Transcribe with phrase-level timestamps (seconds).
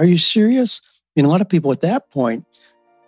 [0.00, 0.80] Are you serious?
[1.14, 2.46] And a lot of people at that point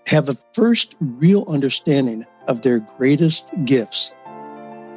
[0.08, 4.12] have a first real understanding of their greatest gifts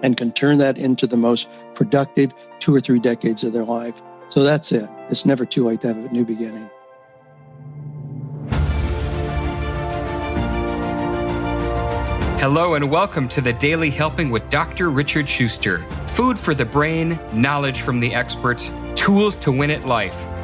[0.03, 4.01] and can turn that into the most productive two or three decades of their life.
[4.27, 4.89] So that's it.
[5.09, 6.69] It's never too late to have a new beginning.
[12.41, 14.89] Hello and welcome to the Daily Helping with Dr.
[14.89, 15.77] Richard Schuster.
[16.07, 20.27] Food for the brain, knowledge from the experts, tools to win at life.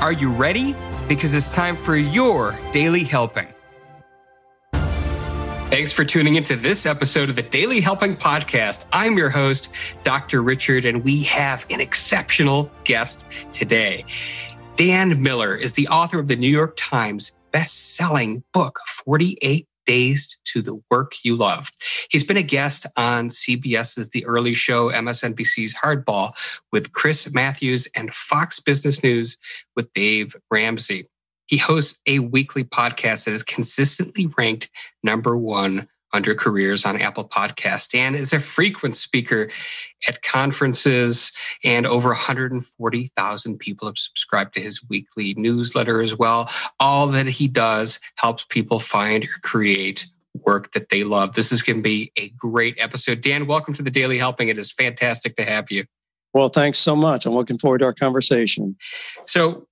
[0.00, 0.76] Are you ready?
[1.08, 3.48] Because it's time for your daily helping.
[5.70, 8.84] Thanks for tuning into this episode of the Daily Helping Podcast.
[8.92, 9.70] I'm your host,
[10.04, 10.42] Dr.
[10.42, 14.04] Richard, and we have an exceptional guest today.
[14.76, 20.60] Dan Miller is the author of the New York Times best-selling book, 48 Days to
[20.60, 21.70] the Work You Love.
[22.10, 26.32] He's been a guest on CBS's The Early Show, MSNBC's Hardball
[26.72, 29.38] with Chris Matthews, and Fox Business News
[29.74, 31.06] with Dave Ramsey.
[31.46, 34.68] He hosts a weekly podcast that is consistently ranked
[35.02, 39.50] number one under careers on Apple Podcast and is a frequent speaker
[40.08, 41.30] at conferences
[41.62, 46.50] and over 140,000 people have subscribed to his weekly newsletter as well.
[46.80, 50.06] All that he does helps people find or create
[50.46, 51.34] work that they love.
[51.34, 53.20] This is going to be a great episode.
[53.20, 54.48] Dan, welcome to the Daily Helping.
[54.48, 55.84] It is fantastic to have you.
[56.32, 57.26] Well, thanks so much.
[57.26, 58.76] I'm looking forward to our conversation.
[59.26, 59.65] So,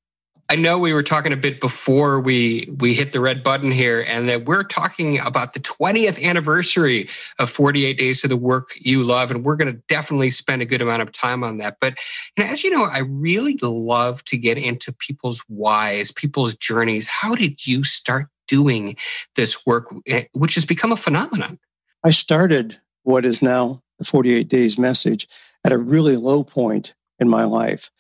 [0.51, 4.05] I know we were talking a bit before we we hit the red button here,
[4.07, 9.05] and that we're talking about the 20th anniversary of 48 Days to the Work You
[9.05, 11.79] Love, and we're going to definitely spend a good amount of time on that.
[11.81, 11.99] But
[12.37, 17.09] you know, as you know, I really love to get into people's whys, people's journeys.
[17.09, 18.97] How did you start doing
[19.37, 21.59] this work, eh, which has become a phenomenon?
[22.05, 25.27] I started what is now the 48 Days message
[25.65, 27.91] at a really low point in my life.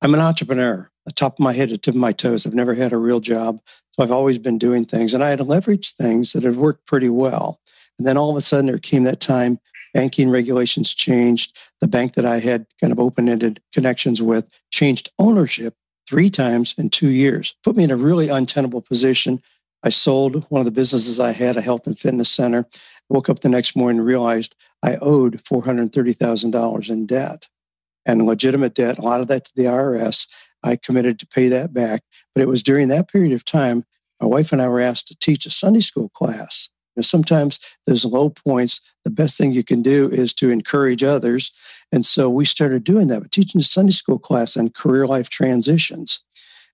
[0.00, 2.46] I'm an entrepreneur the top of my head to tip of my toes.
[2.46, 3.60] I've never had a real job.
[3.92, 7.08] So I've always been doing things and I had leveraged things that had worked pretty
[7.08, 7.60] well.
[7.98, 9.58] And then all of a sudden there came that time
[9.92, 11.56] banking regulations changed.
[11.80, 15.74] The bank that I had kind of open ended connections with changed ownership
[16.08, 19.42] three times in two years, put me in a really untenable position.
[19.82, 22.66] I sold one of the businesses I had, a health and fitness center.
[23.08, 27.48] Woke up the next morning and realized I owed $430,000 in debt
[28.06, 30.26] and legitimate debt, a lot of that to the IRS.
[30.62, 32.02] I committed to pay that back.
[32.34, 33.84] But it was during that period of time,
[34.20, 36.68] my wife and I were asked to teach a Sunday school class.
[37.00, 41.50] Sometimes those low points, the best thing you can do is to encourage others.
[41.90, 45.30] And so we started doing that, but teaching a Sunday school class on career life
[45.30, 46.20] transitions.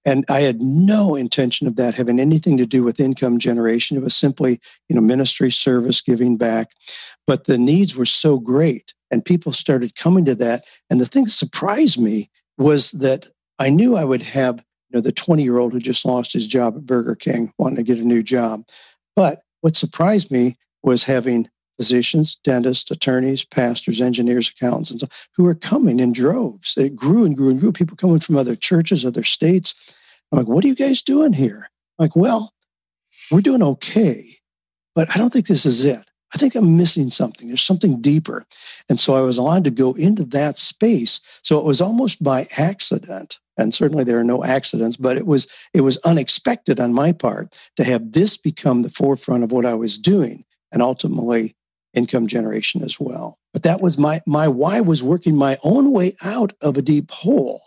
[0.05, 3.97] And I had no intention of that having anything to do with income generation.
[3.97, 6.73] It was simply, you know, ministry service, giving back.
[7.27, 10.65] But the needs were so great and people started coming to that.
[10.91, 13.29] And the thing that surprised me was that
[13.59, 14.59] I knew I would have,
[14.91, 17.77] you know, the 20 year old who just lost his job at Burger King wanting
[17.77, 18.65] to get a new job.
[19.17, 21.49] But what surprised me was having
[21.79, 26.75] physicians, dentists, attorneys, pastors, engineers, accountants, and so, who were coming in droves.
[26.77, 27.73] It grew and grew and grew.
[27.73, 29.75] People coming from other churches, other states.
[30.31, 31.71] I'm like, what are you guys doing here?
[31.99, 32.53] I'm like, well,
[33.31, 34.25] we're doing okay,
[34.95, 36.05] but I don't think this is it.
[36.35, 37.49] I think I'm missing something.
[37.49, 38.45] There's something deeper.
[38.89, 41.21] And so I was allowed to go into that space.
[41.43, 43.39] So it was almost by accident.
[43.59, 47.57] And certainly there are no accidents, but it was it was unexpected on my part
[47.77, 51.57] to have this become the forefront of what I was doing and ultimately
[51.93, 53.39] income generation as well.
[53.53, 57.11] But that was my my why was working my own way out of a deep
[57.11, 57.63] hole.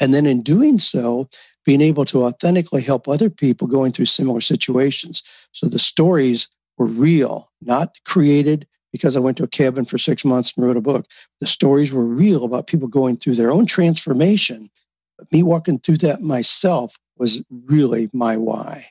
[0.00, 1.28] And then in doing so,
[1.64, 5.22] being able to authentically help other people going through similar situations.
[5.52, 6.48] So the stories
[6.78, 10.76] were real, not created because I went to a cabin for six months and wrote
[10.76, 11.06] a book.
[11.40, 14.70] The stories were real about people going through their own transformation.
[15.20, 18.86] But me walking through that myself was really my why.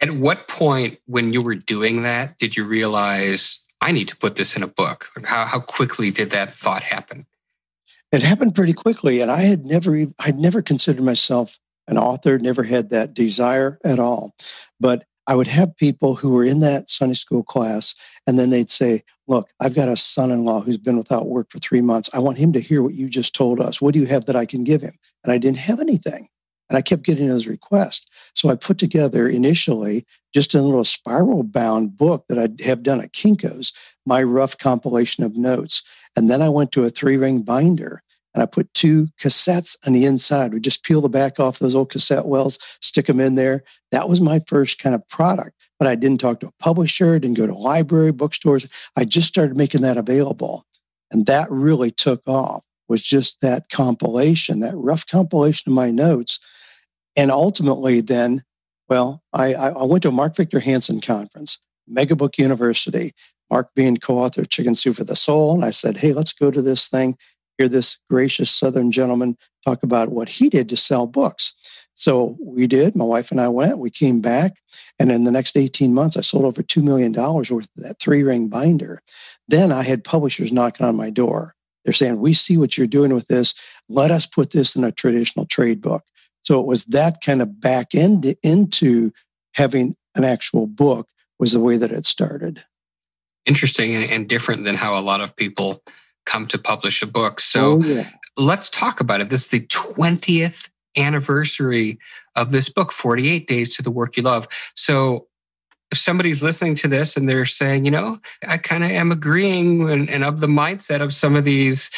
[0.00, 4.34] At what point, when you were doing that, did you realize I need to put
[4.34, 5.08] this in a book?
[5.24, 7.26] How, how quickly did that thought happen?
[8.10, 12.64] It happened pretty quickly, and I had never, I'd never considered myself an author, never
[12.64, 14.34] had that desire at all.
[14.80, 17.94] But I would have people who were in that Sunday school class,
[18.26, 21.50] and then they'd say, Look, I've got a son in law who's been without work
[21.50, 22.08] for three months.
[22.14, 23.80] I want him to hear what you just told us.
[23.80, 24.94] What do you have that I can give him?
[25.24, 26.28] And I didn't have anything.
[26.68, 28.06] And I kept getting those requests.
[28.34, 33.00] So I put together initially just a little spiral bound book that I have done
[33.00, 33.72] at Kinko's,
[34.04, 35.82] my rough compilation of notes.
[36.16, 38.02] And then I went to a three ring binder
[38.36, 40.52] and I put two cassettes on the inside.
[40.52, 43.64] We just peel the back off those old cassette wells, stick them in there.
[43.92, 45.52] That was my first kind of product.
[45.78, 48.68] But I didn't talk to a publisher, didn't go to library, bookstores.
[48.94, 50.66] I just started making that available.
[51.10, 56.38] And that really took off was just that compilation, that rough compilation of my notes.
[57.16, 58.44] And ultimately then,
[58.86, 61.58] well, I, I went to a Mark Victor Hansen conference,
[61.90, 63.12] Megabook University,
[63.50, 65.54] Mark being co-author of Chicken Soup for the Soul.
[65.54, 67.16] And I said, hey, let's go to this thing
[67.58, 71.52] hear this gracious Southern gentleman talk about what he did to sell books.
[71.94, 72.94] So we did.
[72.94, 73.78] My wife and I went.
[73.78, 74.58] We came back.
[74.98, 78.22] And in the next 18 months, I sold over $2 million worth of that three
[78.22, 79.00] ring binder.
[79.48, 81.54] Then I had publishers knocking on my door.
[81.84, 83.54] They're saying, We see what you're doing with this.
[83.88, 86.02] Let us put this in a traditional trade book.
[86.42, 89.12] So it was that kind of back end into
[89.54, 92.64] having an actual book was the way that it started.
[93.46, 95.82] Interesting and different than how a lot of people
[96.26, 97.40] come to publish a book.
[97.40, 98.10] So oh, yeah.
[98.36, 99.30] let's talk about it.
[99.30, 101.98] This is the 20th anniversary
[102.34, 104.48] of this book, 48 Days to the Work You Love.
[104.74, 105.28] So
[105.90, 109.88] if somebody's listening to this and they're saying, you know, I kind of am agreeing
[109.88, 111.90] and, and of the mindset of some of these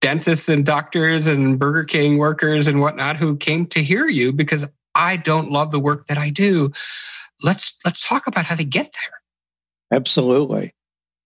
[0.00, 4.66] dentists and doctors and Burger King workers and whatnot who came to hear you because
[4.94, 6.72] I don't love the work that I do.
[7.42, 9.98] Let's let's talk about how to get there.
[9.98, 10.74] Absolutely.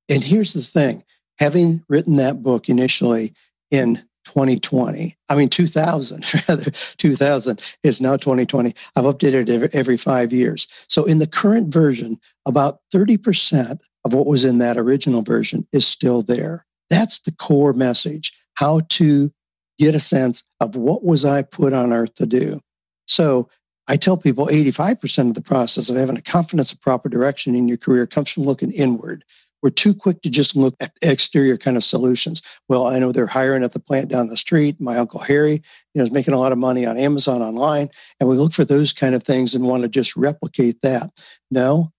[0.09, 1.03] And here's the thing
[1.38, 3.35] having written that book initially
[3.71, 3.97] in
[4.27, 8.75] 2020, I mean 2000 rather, 2000 is now 2020.
[8.97, 10.67] I've updated it every, five years.
[10.88, 15.87] So in the current version, about 30% of what was in that original version is
[15.87, 16.67] still there.
[16.91, 18.33] That's the core message.
[18.55, 19.33] How to
[19.79, 22.61] get a sense of what was I put on earth to do.
[23.06, 23.49] So
[23.88, 27.69] I tell people 85% of the process of having a confidence of proper direction in
[27.69, 29.25] your career comes from looking inward.
[29.62, 32.43] We're too quick to just look at exterior kind of solutions.
[32.69, 34.81] Well, I know they're hiring at the plant down the street.
[34.81, 35.62] My uncle Harry, you
[35.94, 37.88] know, is making a lot of money on Amazon online,
[38.20, 41.11] and we look for those kind of things and want to just replicate that.
[41.50, 41.93] No,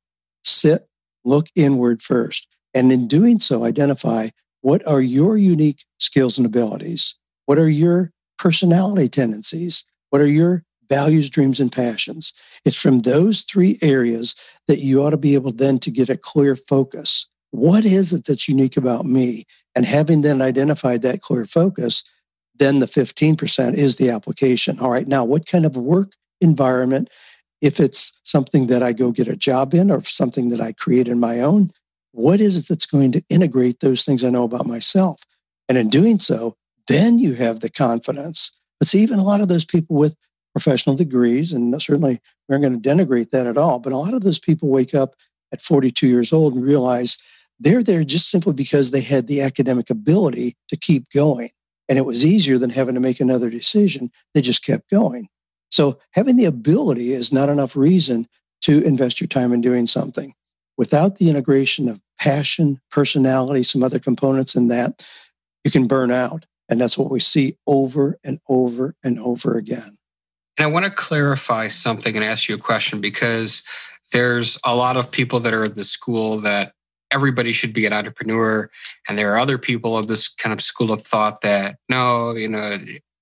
[0.44, 0.88] sit,
[1.26, 4.30] look inward first, and in doing so, identify
[4.62, 7.16] what are your unique skills and abilities.
[7.46, 9.84] What are your personality tendencies?
[10.10, 12.34] What are your values, dreams, and passions?
[12.66, 14.36] It's from those three areas
[14.68, 17.28] that you ought to be able then to get a clear focus
[17.58, 19.46] what is it that's unique about me?
[19.76, 22.04] And having then identified that clear focus,
[22.56, 24.80] then the 15% is the application.
[24.80, 27.10] All right, now what kind of work environment,
[27.62, 31.08] if it's something that I go get a job in or something that I create
[31.08, 31.72] in my own,
[32.12, 35.22] what is it that's going to integrate those things I know about myself?
[35.68, 36.56] And in doing so,
[36.88, 38.52] then you have the confidence.
[38.80, 40.16] But see, even a lot of those people with
[40.54, 44.14] professional degrees, and certainly we aren't going to denigrate that at all, but a lot
[44.14, 45.16] of those people wake up
[45.52, 47.18] at 42 years old and realize
[47.60, 51.50] they're there just simply because they had the academic ability to keep going.
[51.90, 54.12] And it was easier than having to make another decision.
[54.34, 55.30] They just kept going.
[55.70, 58.28] So having the ability is not enough reason
[58.62, 60.34] to invest your time in doing something.
[60.78, 65.06] Without the integration of passion, personality, some other components in that,
[65.64, 66.46] you can burn out.
[66.70, 69.98] And that's what we see over and over and over again.
[70.58, 73.64] And I want to clarify something and ask you a question because
[74.12, 76.74] there's a lot of people that are at the school that
[77.12, 78.70] everybody should be an entrepreneur.
[79.08, 82.48] And there are other people of this kind of school of thought that no, you
[82.48, 82.80] know,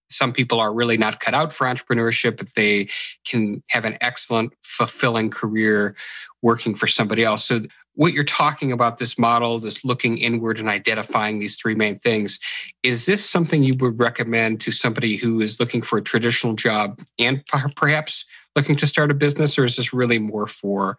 [0.09, 2.87] some people are really not cut out for entrepreneurship, but they
[3.25, 5.95] can have an excellent, fulfilling career
[6.41, 7.45] working for somebody else.
[7.45, 7.61] So
[7.95, 12.39] what you're talking about this model, this looking inward and identifying these three main things,
[12.83, 16.99] is this something you would recommend to somebody who is looking for a traditional job
[17.17, 17.43] and
[17.75, 18.25] perhaps
[18.55, 20.97] looking to start a business, or is this really more for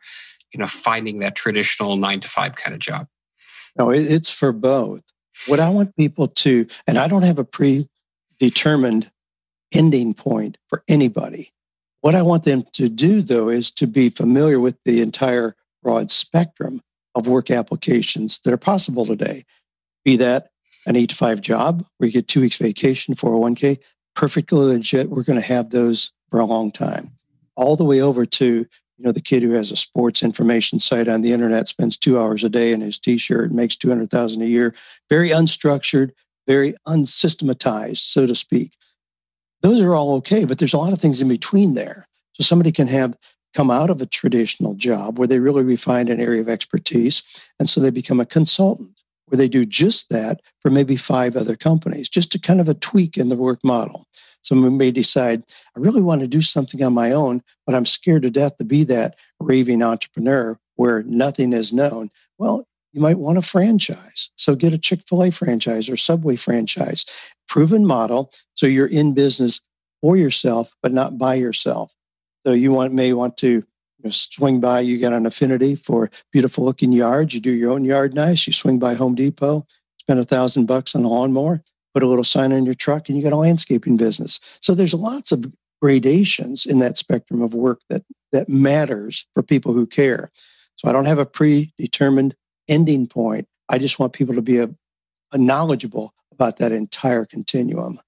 [0.56, 3.06] you know, finding that traditional nine to five kind of job?
[3.78, 5.02] No, it's for both.
[5.48, 9.10] What I want people to, and I don't have a predetermined
[9.74, 11.52] ending point for anybody.
[12.00, 16.10] What I want them to do, though, is to be familiar with the entire broad
[16.10, 16.80] spectrum
[17.14, 19.44] of work applications that are possible today.
[20.06, 20.48] Be that
[20.86, 23.78] an eight to five job where you get two weeks vacation, 401k,
[24.14, 25.10] perfectly legit.
[25.10, 27.10] We're going to have those for a long time.
[27.56, 28.66] All the way over to
[28.98, 32.18] you know, the kid who has a sports information site on the internet spends two
[32.18, 34.74] hours a day in his t-shirt and makes 200,000 a year.
[35.10, 36.12] Very unstructured,
[36.46, 38.72] very unsystematized, so to speak.
[39.62, 42.08] Those are all okay, but there's a lot of things in between there.
[42.34, 43.16] So somebody can have
[43.54, 47.22] come out of a traditional job where they really refine an area of expertise.
[47.58, 49.00] And so they become a consultant.
[49.26, 52.74] Where they do just that for maybe five other companies, just to kind of a
[52.74, 54.06] tweak in the work model.
[54.42, 55.42] Someone may decide,
[55.76, 58.64] I really want to do something on my own, but I'm scared to death to
[58.64, 62.10] be that raving entrepreneur where nothing is known.
[62.38, 64.30] Well, you might want a franchise.
[64.36, 67.04] So get a Chick fil A franchise or Subway franchise,
[67.48, 68.32] proven model.
[68.54, 69.60] So you're in business
[70.00, 71.92] for yourself, but not by yourself.
[72.46, 73.64] So you want, may want to
[74.12, 77.34] swing by, you get an affinity for beautiful looking yards.
[77.34, 78.46] You do your own yard nice.
[78.46, 79.66] You swing by Home Depot,
[79.98, 81.62] spend a thousand bucks on a lawnmower,
[81.94, 84.40] put a little sign on your truck, and you got a landscaping business.
[84.60, 85.46] So there's lots of
[85.80, 90.30] gradations in that spectrum of work that that matters for people who care.
[90.76, 92.34] So I don't have a predetermined
[92.68, 93.46] ending point.
[93.68, 94.68] I just want people to be a,
[95.32, 97.98] a knowledgeable about that entire continuum.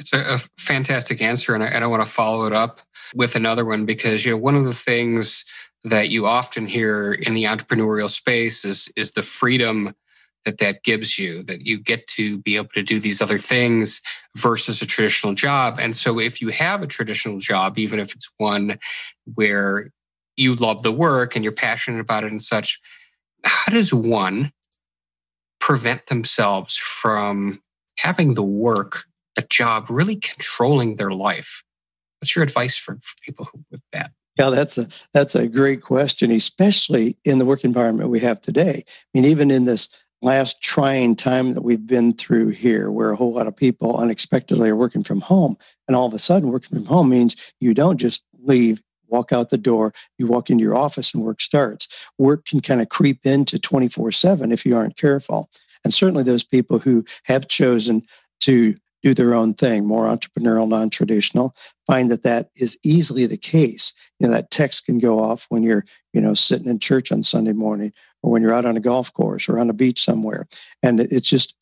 [0.00, 2.80] It's a, a fantastic answer, and I, and I want to follow it up
[3.14, 5.44] with another one because you know one of the things
[5.84, 9.94] that you often hear in the entrepreneurial space is is the freedom
[10.46, 14.00] that that gives you that you get to be able to do these other things
[14.36, 15.78] versus a traditional job.
[15.78, 18.78] And so if you have a traditional job even if it's one
[19.34, 19.90] where
[20.36, 22.80] you love the work and you're passionate about it and such
[23.44, 24.50] how does one
[25.60, 27.60] prevent themselves from
[27.98, 29.04] having the work
[29.36, 31.62] a job really controlling their life.
[32.20, 34.12] What's your advice for, for people who, with that?
[34.38, 38.84] Yeah, that's a that's a great question, especially in the work environment we have today.
[38.86, 39.88] I mean, even in this
[40.22, 44.68] last trying time that we've been through here, where a whole lot of people unexpectedly
[44.70, 45.56] are working from home,
[45.88, 49.50] and all of a sudden working from home means you don't just leave, walk out
[49.50, 51.88] the door, you walk into your office and work starts.
[52.18, 55.50] Work can kind of creep into 24 7 if you aren't careful.
[55.84, 58.02] And certainly those people who have chosen
[58.40, 61.54] to do their own thing, more entrepreneurial, non traditional,
[61.86, 63.92] find that that is easily the case.
[64.18, 67.22] You know, that text can go off when you're, you know, sitting in church on
[67.22, 67.92] Sunday morning
[68.22, 70.46] or when you're out on a golf course or on a beach somewhere.
[70.82, 71.54] And it's just,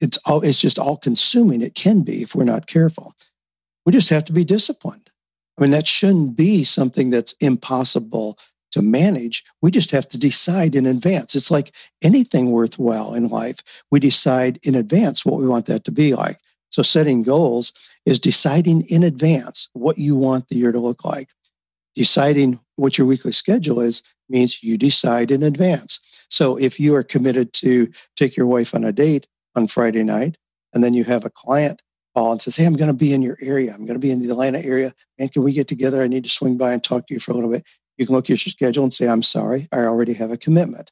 [0.00, 1.62] it's all, it's just all consuming.
[1.62, 3.14] It can be if we're not careful.
[3.84, 5.10] We just have to be disciplined.
[5.58, 8.38] I mean, that shouldn't be something that's impossible
[8.72, 9.44] to manage.
[9.62, 11.34] We just have to decide in advance.
[11.34, 13.56] It's like anything worthwhile in life.
[13.90, 16.38] We decide in advance what we want that to be like.
[16.70, 17.72] So setting goals
[18.04, 21.30] is deciding in advance what you want the year to look like.
[21.94, 25.98] Deciding what your weekly schedule is means you decide in advance.
[26.28, 30.36] So if you are committed to take your wife on a date on Friday night,
[30.74, 31.80] and then you have a client
[32.14, 33.72] call and says, Hey, I'm going to be in your area.
[33.72, 34.92] I'm going to be in the Atlanta area.
[35.18, 36.02] And can we get together?
[36.02, 37.64] I need to swing by and talk to you for a little bit.
[37.96, 40.90] You can look at your schedule and say, I'm sorry, I already have a commitment.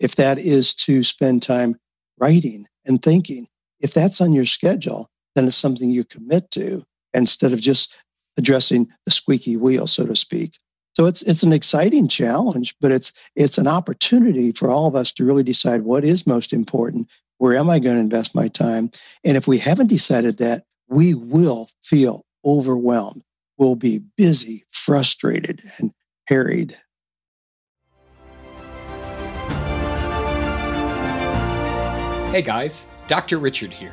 [0.00, 1.76] If that is to spend time
[2.18, 3.48] writing and thinking,
[3.80, 6.84] if that's on your schedule, then it's something you commit to
[7.14, 7.94] instead of just
[8.36, 10.58] addressing the squeaky wheel, so to speak.
[10.94, 15.10] So it's it's an exciting challenge, but it's it's an opportunity for all of us
[15.12, 17.08] to really decide what is most important.
[17.38, 18.90] Where am I going to invest my time?
[19.24, 23.22] And if we haven't decided that, we will feel overwhelmed.
[23.56, 25.92] We'll be busy, frustrated, and
[26.26, 26.76] harried.
[32.32, 33.38] Hey guys, Dr.
[33.38, 33.92] Richard here.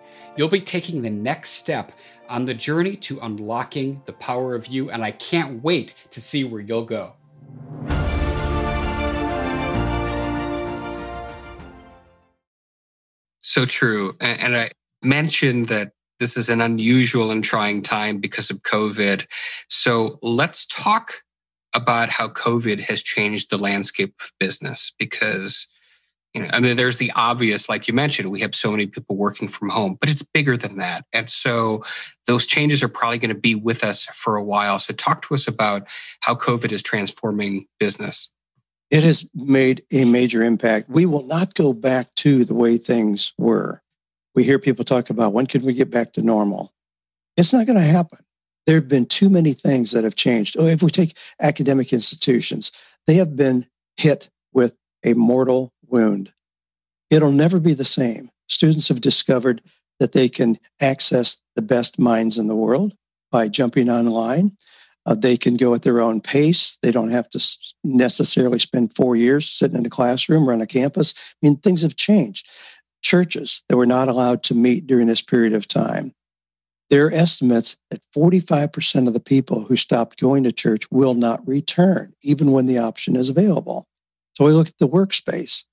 [0.37, 1.91] You'll be taking the next step
[2.29, 6.45] on the journey to unlocking the power of you, and I can't wait to see
[6.45, 7.13] where you'll go.
[13.41, 14.15] So true.
[14.21, 14.71] And I
[15.03, 19.25] mentioned that this is an unusual and trying time because of COVID.
[19.67, 21.15] So let's talk
[21.73, 25.67] about how COVID has changed the landscape of business because
[26.33, 29.17] you know, I mean, there's the obvious, like you mentioned, we have so many people
[29.17, 31.05] working from home, but it's bigger than that.
[31.11, 31.83] And so
[32.25, 34.79] those changes are probably going to be with us for a while.
[34.79, 35.87] So talk to us about
[36.21, 38.31] how COVID is transforming business.
[38.89, 40.89] It has made a major impact.
[40.89, 43.81] We will not go back to the way things were.
[44.33, 46.73] We hear people talk about when can we get back to normal?
[47.35, 48.19] It's not going to happen.
[48.67, 50.55] There have been too many things that have changed.
[50.57, 52.71] Oh, if we take academic institutions,
[53.07, 53.65] they have been
[53.97, 56.31] hit with a mortal wound.
[57.09, 58.29] It'll never be the same.
[58.47, 59.61] Students have discovered
[59.99, 62.95] that they can access the best minds in the world
[63.31, 64.57] by jumping online.
[65.05, 66.77] Uh, they can go at their own pace.
[66.81, 67.47] They don't have to
[67.83, 71.13] necessarily spend four years sitting in a classroom or on a campus.
[71.17, 72.47] I mean, things have changed.
[73.03, 76.13] churches that were not allowed to meet during this period of time.
[76.91, 81.45] There are estimates that 45% of the people who stopped going to church will not
[81.47, 83.87] return, even when the option is available.
[84.33, 85.63] So we look at the workspace.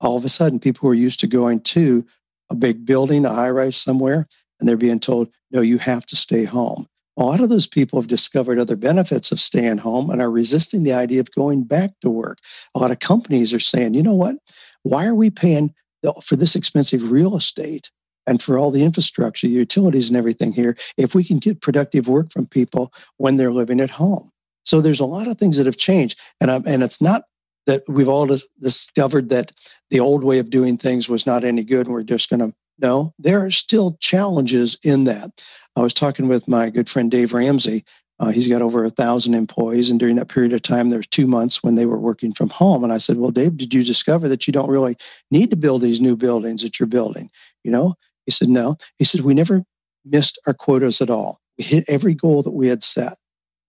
[0.00, 2.06] All of a sudden, people who are used to going to
[2.50, 4.26] a big building, a high rise somewhere,
[4.58, 6.86] and they're being told, no, you have to stay home.
[7.16, 10.84] A lot of those people have discovered other benefits of staying home and are resisting
[10.84, 12.38] the idea of going back to work.
[12.74, 14.36] A lot of companies are saying, you know what?
[14.84, 15.74] Why are we paying
[16.22, 17.90] for this expensive real estate
[18.26, 22.06] and for all the infrastructure, the utilities, and everything here, if we can get productive
[22.06, 24.30] work from people when they're living at home.
[24.64, 27.24] So there's a lot of things that have changed, and I'm, and it's not
[27.68, 28.26] that we've all
[28.60, 29.52] discovered that
[29.90, 32.52] the old way of doing things was not any good, and we're just going to
[32.80, 33.14] no.
[33.18, 35.42] There are still challenges in that.
[35.76, 37.84] I was talking with my good friend Dave Ramsey.
[38.20, 41.06] Uh, he's got over a thousand employees, and during that period of time, there there's
[41.06, 42.82] two months when they were working from home.
[42.82, 44.96] And I said, "Well, Dave, did you discover that you don't really
[45.30, 47.30] need to build these new buildings that you're building?"
[47.62, 47.94] You know,
[48.28, 48.76] he said, no.
[48.98, 49.64] He said, we never
[50.04, 51.40] missed our quotas at all.
[51.56, 53.16] We hit every goal that we had set.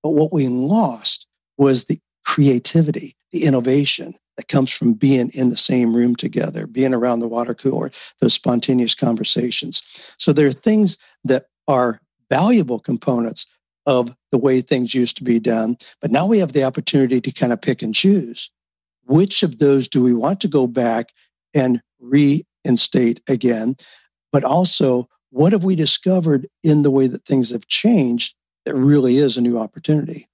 [0.03, 1.27] But what we lost
[1.57, 6.93] was the creativity, the innovation that comes from being in the same room together, being
[6.93, 9.83] around the water cooler, those spontaneous conversations.
[10.17, 13.45] So there are things that are valuable components
[13.85, 15.77] of the way things used to be done.
[15.99, 18.49] But now we have the opportunity to kind of pick and choose.
[19.05, 21.11] Which of those do we want to go back
[21.53, 23.75] and reinstate again?
[24.31, 28.33] but also what have we discovered in the way that things have changed
[28.65, 30.27] that really is a new opportunity?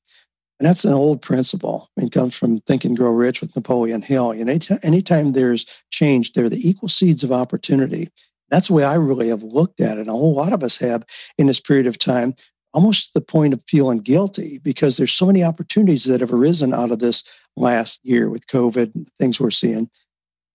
[0.60, 1.90] And that's an old principle.
[1.98, 4.32] It comes from Think and Grow Rich with Napoleon Hill.
[4.32, 8.10] And anytime, anytime there's change, they're the equal seeds of opportunity.
[8.50, 10.02] That's the way I really have looked at it.
[10.02, 11.04] And a whole lot of us have
[11.38, 12.36] in this period of time,
[12.74, 16.74] almost to the point of feeling guilty because there's so many opportunities that have arisen
[16.74, 17.24] out of this
[17.58, 19.90] last year with COVID and things we're seeing.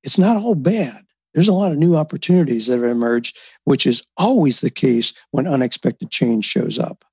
[0.02, 1.04] It's not all bad
[1.34, 5.46] there's a lot of new opportunities that have emerged, which is always the case when
[5.46, 7.04] unexpected change shows up.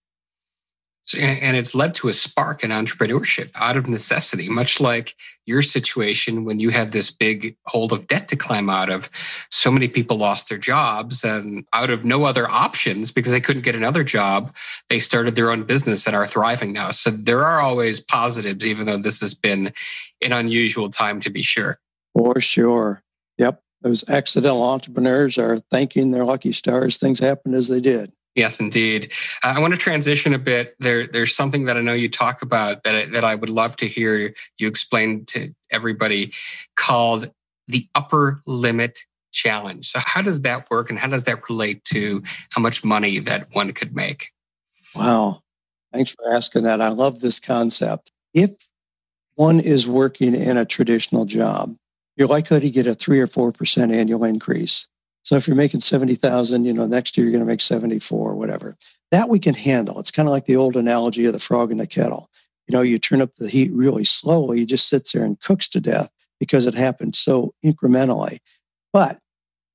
[1.15, 6.43] And it's led to a spark in entrepreneurship out of necessity, much like your situation
[6.43, 9.09] when you had this big hold of debt to climb out of.
[9.49, 13.61] So many people lost their jobs and out of no other options because they couldn't
[13.61, 14.53] get another job,
[14.89, 16.91] they started their own business and are thriving now.
[16.91, 19.71] So there are always positives, even though this has been
[20.21, 21.79] an unusual time to be sure.
[22.13, 23.03] For sure.
[23.37, 28.11] Yep those accidental entrepreneurs are thanking their lucky stars things happened as they did.
[28.37, 29.11] Yes, indeed.
[29.43, 30.75] I want to transition a bit.
[30.79, 33.75] There, there's something that I know you talk about that I, that I would love
[33.77, 36.31] to hear you explain to everybody,
[36.75, 37.31] called
[37.67, 38.99] the upper limit
[39.33, 39.87] challenge.
[39.87, 42.21] So, how does that work, and how does that relate to
[42.51, 44.29] how much money that one could make?
[44.95, 45.41] Wow,
[45.91, 46.79] thanks for asking that.
[46.79, 48.11] I love this concept.
[48.35, 48.51] If
[49.33, 51.75] one is working in a traditional job,
[52.15, 54.85] you're likely to get a three or four percent annual increase.
[55.27, 57.99] So if you're making seventy thousand, you know next year you're going to make seventy
[57.99, 58.77] four, whatever.
[59.11, 59.99] That we can handle.
[59.99, 62.29] It's kind of like the old analogy of the frog in the kettle.
[62.65, 65.67] You know, you turn up the heat really slowly, it just sits there and cooks
[65.69, 66.07] to death
[66.39, 68.37] because it happened so incrementally.
[68.93, 69.19] But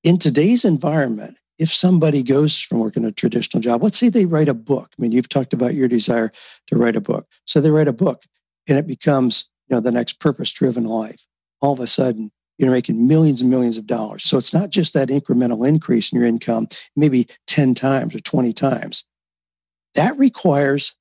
[0.03, 4.49] in today's environment, if somebody goes from working a traditional job, let's say they write
[4.49, 4.95] a book.
[4.99, 6.33] I mean, you've talked about your desire
[6.69, 7.27] to write a book.
[7.45, 8.23] So they write a book
[8.67, 11.27] and it becomes, you know, the next purpose driven life
[11.61, 14.25] all of a sudden you're making millions and millions of dollars.
[14.25, 18.53] So it's not just that incremental increase in your income, maybe 10 times or 20
[18.53, 19.05] times.
[19.95, 20.95] That requires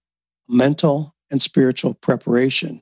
[0.48, 2.82] mental and spiritual preparation,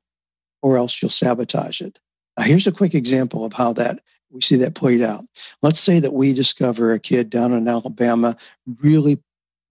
[0.61, 1.99] or else you'll sabotage it.
[2.37, 3.99] Now, here's a quick example of how that
[4.31, 5.25] we see that played out.
[5.61, 8.37] Let's say that we discover a kid down in Alabama,
[8.81, 9.21] really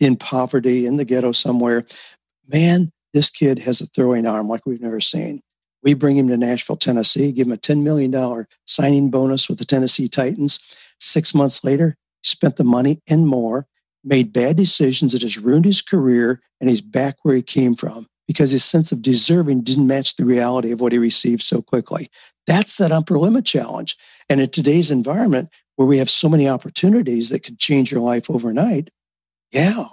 [0.00, 1.84] in poverty in the ghetto somewhere.
[2.48, 5.40] Man, this kid has a throwing arm like we've never seen.
[5.82, 9.64] We bring him to Nashville, Tennessee, give him a $10 million signing bonus with the
[9.64, 10.58] Tennessee Titans.
[11.00, 13.66] Six months later, he spent the money and more,
[14.02, 18.06] made bad decisions that has ruined his career, and he's back where he came from
[18.26, 22.08] because his sense of deserving didn't match the reality of what he received so quickly.
[22.46, 23.96] That's that upper limit challenge.
[24.28, 28.28] And in today's environment, where we have so many opportunities that could change your life
[28.28, 28.90] overnight,
[29.50, 29.84] yeah,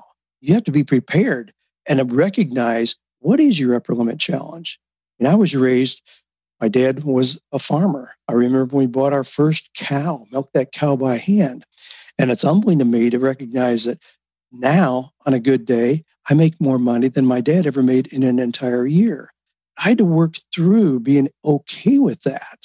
[0.41, 1.53] you have to be prepared
[1.87, 4.79] and recognize what is your upper limit challenge.
[5.19, 6.01] And I was raised,
[6.59, 8.15] my dad was a farmer.
[8.27, 11.65] I remember when we bought our first cow, milked that cow by hand.
[12.17, 14.01] And it's humbling to me to recognize that
[14.51, 18.23] now, on a good day, I make more money than my dad ever made in
[18.23, 19.33] an entire year.
[19.77, 22.59] I had to work through being okay with that.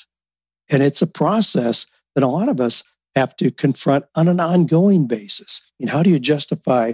[0.70, 2.84] And it's a process that a lot of us
[3.16, 5.60] have to confront on an ongoing basis.
[5.80, 6.92] And how do you justify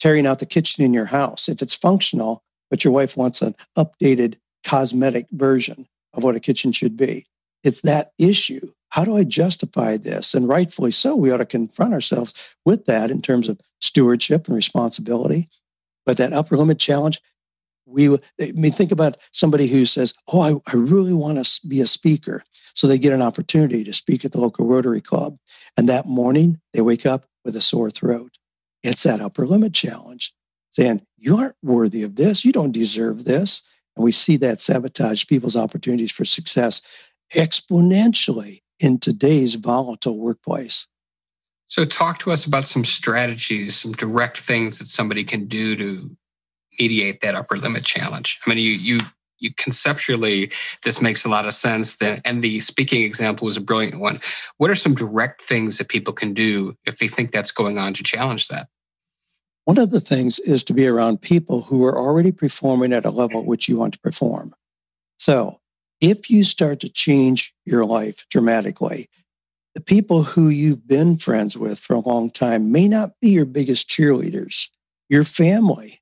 [0.00, 3.56] tearing out the kitchen in your house if it's functional, but your wife wants an
[3.76, 4.36] updated
[4.68, 7.26] cosmetic version of what a kitchen should be.
[7.64, 10.34] It's that issue how do I justify this?
[10.34, 14.56] And rightfully so, we ought to confront ourselves with that in terms of stewardship and
[14.56, 15.48] responsibility.
[16.06, 17.20] But that upper limit challenge,
[17.84, 21.80] we I mean, think about somebody who says, "Oh, I, I really want to be
[21.80, 25.36] a speaker," so they get an opportunity to speak at the local Rotary Club,
[25.76, 28.38] and that morning they wake up with a sore throat.
[28.82, 30.32] It's that upper limit challenge,
[30.70, 32.44] saying, "You aren't worthy of this.
[32.44, 33.62] You don't deserve this."
[33.98, 36.80] And we see that sabotage people's opportunities for success
[37.34, 40.86] exponentially in today's volatile workplace.
[41.66, 46.16] So, talk to us about some strategies, some direct things that somebody can do to
[46.78, 48.38] mediate that upper limit challenge.
[48.46, 49.00] I mean, you you
[49.40, 50.52] you conceptually
[50.84, 51.96] this makes a lot of sense.
[51.96, 54.20] That and the speaking example was a brilliant one.
[54.58, 57.94] What are some direct things that people can do if they think that's going on
[57.94, 58.68] to challenge that?
[59.68, 63.10] One of the things is to be around people who are already performing at a
[63.10, 64.54] level which you want to perform.
[65.18, 65.60] So,
[66.00, 69.10] if you start to change your life dramatically,
[69.74, 73.44] the people who you've been friends with for a long time may not be your
[73.44, 74.68] biggest cheerleaders.
[75.10, 76.00] Your family,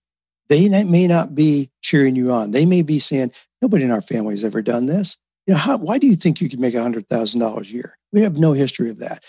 [0.48, 2.52] they may not be cheering you on.
[2.52, 5.16] They may be saying, nobody in our family has ever done this.
[5.48, 7.98] You know, how, why do you think you could make $100,000 a year?
[8.12, 9.24] We have no history of that.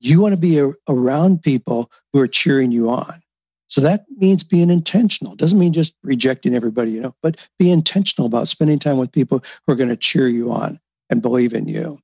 [0.00, 3.22] You want to be a, around people who are cheering you on.
[3.68, 5.34] So that means being intentional.
[5.34, 9.12] It doesn't mean just rejecting everybody, you know, but be intentional about spending time with
[9.12, 11.98] people who are going to cheer you on and believe in you.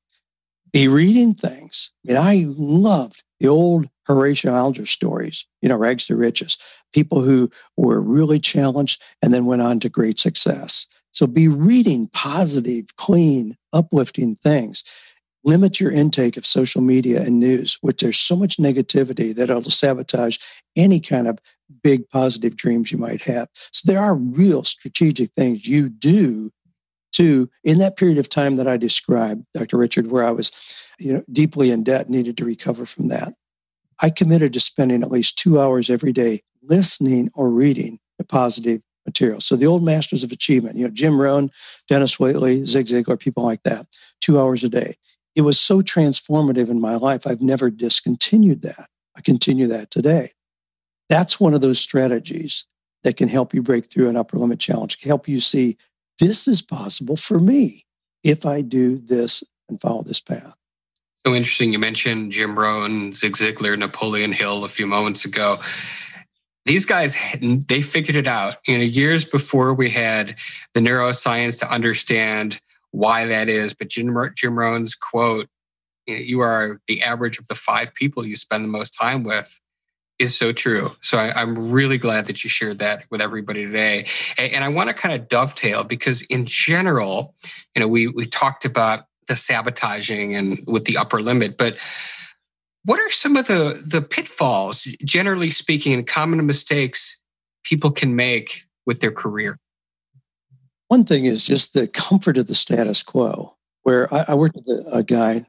[0.72, 1.90] Be reading things.
[2.06, 6.58] I mean, I loved the old Horatio Alger stories, you know, rags to riches,
[6.92, 10.86] people who were really challenged and then went on to great success.
[11.12, 14.84] So be reading positive, clean, uplifting things
[15.44, 19.62] limit your intake of social media and news, which there's so much negativity that it'll
[19.62, 20.38] sabotage
[20.76, 21.38] any kind of
[21.82, 23.48] big positive dreams you might have.
[23.72, 26.50] So there are real strategic things you do
[27.12, 29.76] to in that period of time that I described, Dr.
[29.76, 30.50] Richard, where I was,
[30.98, 33.34] you know, deeply in debt, needed to recover from that.
[34.00, 38.80] I committed to spending at least two hours every day listening or reading the positive
[39.06, 39.40] material.
[39.40, 41.50] So the old masters of achievement, you know, Jim Rohn,
[41.88, 43.86] Dennis Waitley, Zig Ziglar, people like that,
[44.20, 44.94] two hours a day
[45.34, 47.26] it was so transformative in my life.
[47.26, 48.88] I've never discontinued that.
[49.16, 50.30] I continue that today.
[51.08, 52.64] That's one of those strategies
[53.02, 55.76] that can help you break through an upper limit challenge, can help you see
[56.18, 57.84] this is possible for me
[58.22, 60.54] if I do this and follow this path.
[61.26, 61.72] So interesting.
[61.72, 65.60] You mentioned Jim Rohn, Zig Ziglar, Napoleon Hill a few moments ago.
[66.66, 68.56] These guys, they figured it out.
[68.66, 70.36] You know, years before we had
[70.72, 72.60] the neuroscience to understand
[72.94, 73.74] why that is.
[73.74, 75.48] But Jim, Jim Rohn's quote,
[76.06, 79.58] you are the average of the five people you spend the most time with
[80.20, 80.94] is so true.
[81.00, 84.06] So I, am really glad that you shared that with everybody today.
[84.38, 87.34] And, and I want to kind of dovetail because in general,
[87.74, 91.76] you know, we, we talked about the sabotaging and with the upper limit, but
[92.84, 97.18] what are some of the, the pitfalls, generally speaking, and common mistakes
[97.64, 99.58] people can make with their career?
[100.94, 103.56] One thing is just the comfort of the status quo.
[103.82, 105.44] Where I, I worked with a, a guy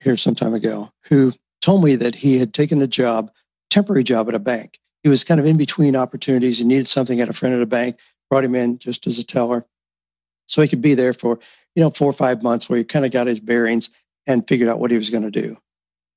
[0.00, 3.30] here some time ago who told me that he had taken a job,
[3.70, 4.80] temporary job at a bank.
[5.04, 6.58] He was kind of in between opportunities.
[6.58, 9.22] He needed something at a friend at a bank, brought him in just as a
[9.22, 9.64] teller.
[10.46, 11.38] So he could be there for,
[11.76, 13.90] you know, four or five months where he kind of got his bearings
[14.26, 15.56] and figured out what he was going to do.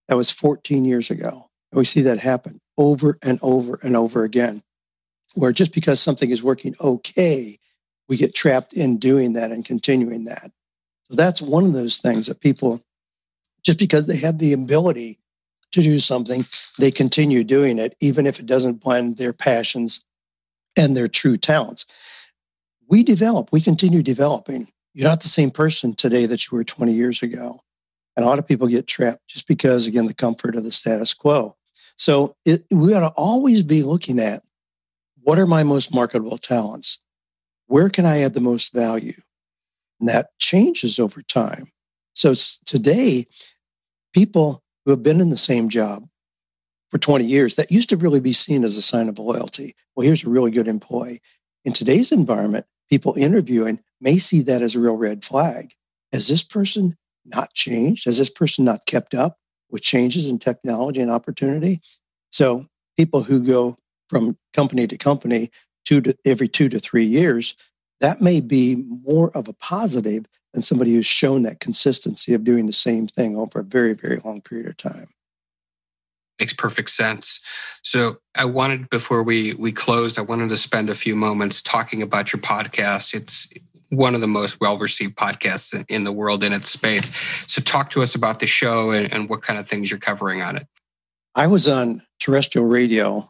[0.08, 1.48] That was 14 years ago.
[1.72, 4.64] And we see that happen over and over and over again,
[5.36, 7.60] where just because something is working okay
[8.08, 10.52] we get trapped in doing that and continuing that.
[11.10, 12.82] So that's one of those things that people,
[13.64, 15.20] just because they have the ability
[15.72, 16.46] to do something,
[16.78, 20.02] they continue doing it, even if it doesn't blend their passions
[20.78, 21.86] and their true talents.
[22.88, 24.70] We develop, we continue developing.
[24.94, 27.60] You're not the same person today that you were 20 years ago.
[28.16, 31.14] And a lot of people get trapped just because, again, the comfort of the status
[31.14, 31.56] quo.
[31.98, 34.44] So it, we ought to always be looking at
[35.22, 37.00] what are my most marketable talents?
[37.74, 39.20] Where can I add the most value?
[40.00, 41.70] And that changes over time.
[42.14, 42.36] So
[42.68, 43.26] today,
[44.14, 46.08] people who have been in the same job
[46.92, 49.76] for 20 years, that used to really be seen as a sign of loyalty.
[49.96, 51.20] Well, here's a really good employee.
[51.66, 55.74] In today's environment, people interviewing may see that as a real red flag.
[56.12, 58.06] Has this person not changed?
[58.06, 59.40] Has this person not kept up
[59.72, 61.82] with changes in technology and opportunity?
[62.32, 65.50] So people who go from company to company
[65.86, 67.56] two to every two to three years,
[68.02, 72.68] that may be more of a positive than somebody who's shown that consistency of doing
[72.68, 75.08] the same thing over a very, very long period of time.
[76.40, 77.40] Makes perfect sense.
[77.84, 82.02] So I wanted before we we closed, I wanted to spend a few moments talking
[82.02, 83.14] about your podcast.
[83.14, 83.48] It's
[83.90, 87.12] one of the most well received podcasts in the world in its space.
[87.48, 90.42] So, talk to us about the show and, and what kind of things you're covering
[90.42, 90.68] on it.
[91.36, 93.30] I was on terrestrial radio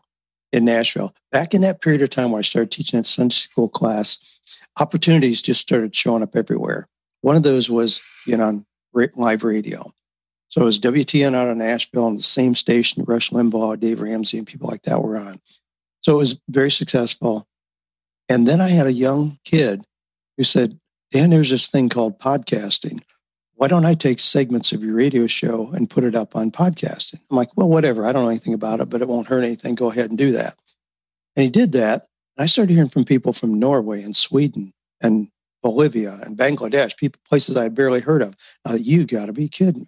[0.54, 1.14] in Nashville.
[1.32, 4.40] Back in that period of time where I started teaching at Sunday school class,
[4.80, 6.88] opportunities just started showing up everywhere.
[7.22, 8.66] One of those was you know on
[9.16, 9.92] live radio.
[10.50, 14.38] So it was WTN out of Nashville on the same station Rush Limbaugh, Dave Ramsey,
[14.38, 15.42] and people like that were on.
[16.02, 17.48] So it was very successful.
[18.30, 19.84] And then I had a young kid
[20.38, 20.80] who said,
[21.12, 23.02] Dan, there's this thing called podcasting.
[23.64, 27.22] Why don't I take segments of your radio show and put it up on podcasting?
[27.32, 28.06] I'm like, well, whatever.
[28.06, 29.74] I don't know anything about it, but it won't hurt anything.
[29.74, 30.58] Go ahead and do that.
[31.38, 32.08] And he did that.
[32.36, 35.30] And I started hearing from people from Norway and Sweden and
[35.62, 38.36] Bolivia and Bangladesh, people, places I had barely heard of.
[38.78, 39.88] You got to be kidding.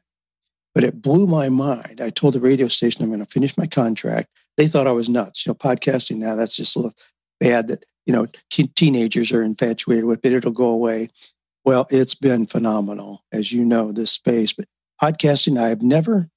[0.74, 2.00] But it blew my mind.
[2.00, 4.30] I told the radio station I'm going to finish my contract.
[4.56, 5.46] They thought I was nuts.
[5.46, 6.94] You know, podcasting now, that's just a
[7.42, 10.32] bad that, you know, teenagers are infatuated with it.
[10.32, 11.10] It'll go away.
[11.66, 14.54] Well, it's been phenomenal, as you know, this space.
[14.54, 14.68] But
[15.02, 16.30] podcasting, I have never,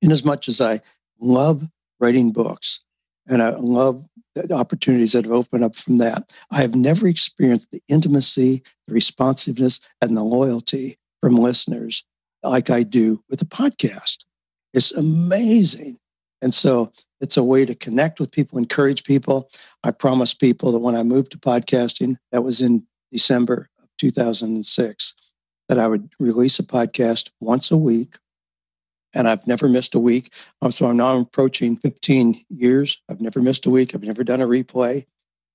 [0.00, 0.80] in as much as I
[1.20, 1.66] love
[1.98, 2.80] writing books
[3.28, 4.04] and I love
[4.36, 8.94] the opportunities that have opened up from that, I have never experienced the intimacy, the
[8.94, 12.04] responsiveness, and the loyalty from listeners
[12.44, 14.24] like I do with the podcast.
[14.72, 15.98] It's amazing.
[16.40, 19.50] And so it's a way to connect with people, encourage people.
[19.82, 23.68] I promised people that when I moved to podcasting, that was in December
[24.02, 25.14] 2006
[25.68, 28.16] that I would release a podcast once a week.
[29.14, 30.34] And I've never missed a week.
[30.60, 33.00] Um, so I'm now approaching 15 years.
[33.08, 33.94] I've never missed a week.
[33.94, 35.06] I've never done a replay.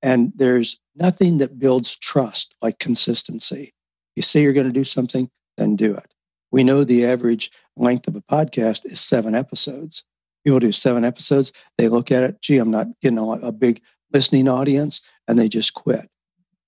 [0.02, 3.74] And there's nothing that builds trust like consistency.
[4.16, 6.14] You say you're going to do something, then do it.
[6.52, 10.04] We know the average length of a podcast is seven episodes.
[10.46, 13.82] People do seven episodes, they look at it, gee, I'm not getting a, a big
[14.14, 16.10] listening audience, and they just quit.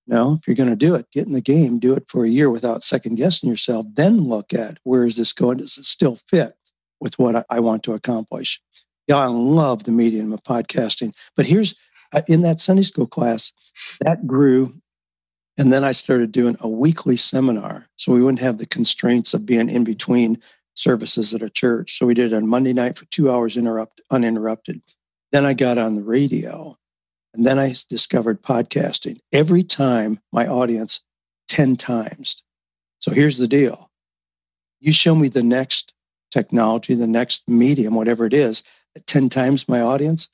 [0.10, 2.30] No, if you're going to do it, get in the game, do it for a
[2.30, 5.58] year without second guessing yourself, then look at where is this going?
[5.58, 6.56] Does it still fit
[7.00, 8.60] with what I want to accomplish?
[9.08, 11.14] Yeah, I love the medium of podcasting.
[11.36, 11.76] But here's
[12.12, 13.54] uh, in that Sunday school class,
[14.02, 14.74] that grew.
[15.60, 17.88] And then I started doing a weekly seminar.
[17.96, 20.42] So we wouldn't have the constraints of being in between
[20.74, 22.00] services at a church.
[22.00, 24.82] So we did it on Monday night for two hours interrupt, uninterrupted.
[25.32, 26.79] Then I got on the radio
[27.40, 29.22] and then I discovered podcasting.
[29.32, 31.00] Every time my audience
[31.48, 32.44] 10 times.
[33.00, 33.90] So here's the deal
[34.82, 35.94] you show me the next
[36.32, 38.62] technology, the next medium, whatever it is,
[38.94, 40.28] at 10 times my audience.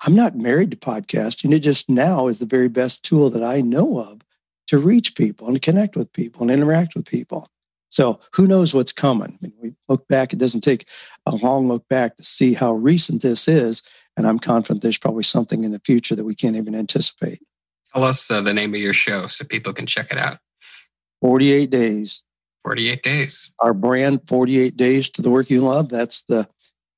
[0.00, 1.54] I'm not married to podcasting.
[1.54, 4.22] It just now is the very best tool that I know of
[4.66, 7.46] to reach people and connect with people and interact with people.
[7.88, 9.38] So who knows what's coming?
[9.40, 10.88] I mean, we look back, it doesn't take
[11.24, 13.84] a long look back to see how recent this is.
[14.16, 17.40] And I'm confident there's probably something in the future that we can't even anticipate.
[17.94, 20.38] Tell us uh, the name of your show so people can check it out.
[21.20, 22.24] 48 Days.
[22.62, 23.52] 48 Days.
[23.60, 25.88] Our brand, 48 Days to the Work You Love.
[25.88, 26.48] That's the,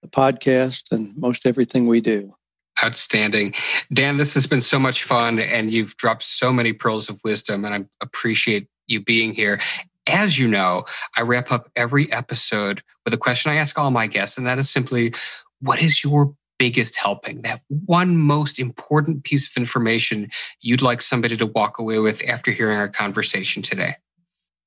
[0.02, 2.34] the podcast and most everything we do.
[2.82, 3.54] Outstanding.
[3.92, 7.64] Dan, this has been so much fun and you've dropped so many pearls of wisdom
[7.64, 9.60] and I appreciate you being here.
[10.06, 10.84] As you know,
[11.16, 14.58] I wrap up every episode with a question I ask all my guests, and that
[14.58, 15.12] is simply,
[15.60, 21.36] what is your biggest helping, that one most important piece of information you'd like somebody
[21.36, 23.94] to walk away with after hearing our conversation today?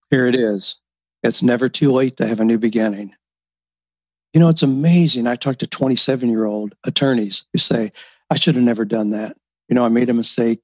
[0.10, 0.80] Here it is.
[1.24, 3.14] It's never too late to have a new beginning.
[4.34, 5.28] You know, it's amazing.
[5.28, 7.92] I talk to 27 year old attorneys who say,
[8.30, 9.38] I should have never done that.
[9.68, 10.62] You know, I made a mistake.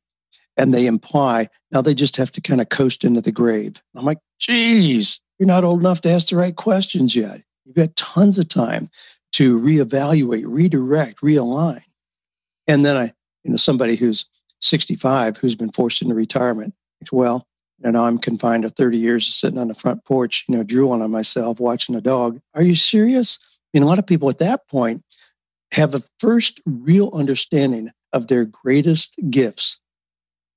[0.56, 3.82] And they imply now they just have to kind of coast into the grave.
[3.96, 7.44] I'm like, geez, you're not old enough to ask the right questions yet.
[7.64, 8.88] You've got tons of time
[9.38, 11.84] to reevaluate, redirect, realign.
[12.66, 14.26] And then I, you know, somebody who's
[14.62, 16.74] 65 who's been forced into retirement.
[17.12, 17.46] Well,
[17.84, 20.64] you know, I'm confined to 30 years of sitting on the front porch, you know,
[20.64, 22.40] drooling on myself, watching a dog.
[22.56, 23.38] Are you serious?
[23.74, 25.04] You know, a lot of people at that point
[25.74, 29.80] have a first real understanding of their greatest gifts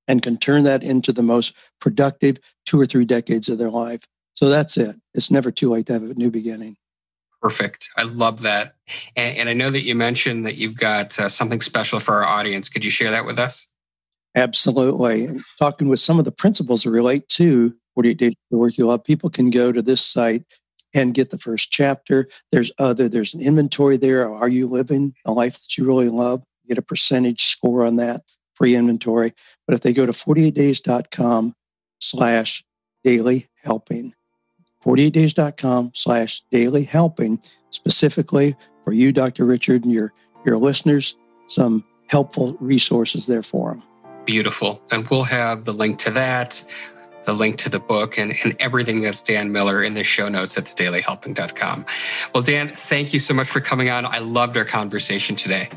[0.08, 4.00] and can turn that into the most productive two or three decades of their life.
[4.32, 4.96] So that's it.
[5.12, 6.78] It's never too late to have a new beginning.
[7.40, 7.88] Perfect.
[7.96, 8.74] I love that.
[9.16, 12.24] And, and I know that you mentioned that you've got uh, something special for our
[12.24, 12.68] audience.
[12.68, 13.66] Could you share that with us?
[14.36, 15.40] Absolutely.
[15.58, 19.04] Talking with some of the principles that relate to 48 Days the Work You Love,
[19.04, 20.44] people can go to this site
[20.94, 22.28] and get the first chapter.
[22.52, 24.30] There's other, there's an inventory there.
[24.30, 26.42] Are you living the life that you really love?
[26.70, 28.22] get a percentage score on that
[28.54, 29.34] free inventory.
[29.66, 31.54] But if they go to 48days.com
[31.98, 32.64] slash
[33.04, 34.14] daily helping,
[34.84, 37.40] 48days.com slash daily helping,
[37.70, 39.44] specifically for you, Dr.
[39.44, 40.12] Richard, and your,
[40.44, 41.16] your listeners,
[41.46, 43.82] some helpful resources there for them.
[44.24, 44.82] Beautiful.
[44.90, 46.64] And we'll have the link to that
[47.24, 50.56] the link to the book and, and everything that's Dan Miller in the show notes
[50.56, 51.86] at thedailyhelping.com.
[52.34, 54.06] Well, Dan, thank you so much for coming on.
[54.06, 55.68] I loved our conversation today.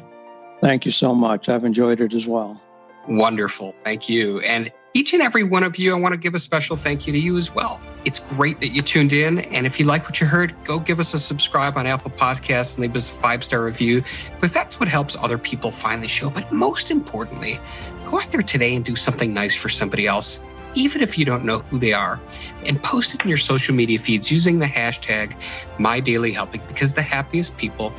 [0.61, 1.49] Thank you so much.
[1.49, 2.61] I've enjoyed it as well.
[3.07, 3.75] Wonderful.
[3.83, 4.39] Thank you.
[4.39, 7.13] And each and every one of you, I want to give a special thank you
[7.13, 7.81] to you as well.
[8.05, 9.39] It's great that you tuned in.
[9.39, 12.75] And if you like what you heard, go give us a subscribe on Apple Podcasts
[12.75, 14.03] and leave us a five star review
[14.35, 16.29] because that's what helps other people find the show.
[16.29, 17.59] But most importantly,
[18.05, 20.43] go out there today and do something nice for somebody else,
[20.75, 22.19] even if you don't know who they are,
[22.65, 25.35] and post it in your social media feeds using the hashtag
[25.79, 27.91] MyDailyHelping because the happiest people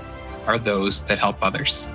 [0.47, 1.89] are those that help others.